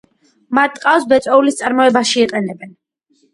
[0.59, 2.73] მათ ტყავს ბეწვეულის წარმოებაში იყენებენ.